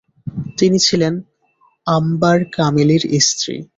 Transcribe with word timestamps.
তিনি 0.57 0.77
ছিলেন 0.87 1.13
আম্বার 1.87 2.37
কামিলির 2.55 3.03
স্ত্রী। 3.27 3.55